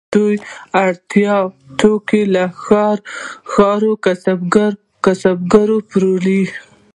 دوی 0.13 0.33
د 0.39 0.43
اړتیا 0.85 1.35
وړ 1.43 1.51
توکي 1.79 2.21
له 2.33 2.43
ښاري 3.53 3.91
کسبګرو 5.05 5.77
پیرل. 5.89 6.43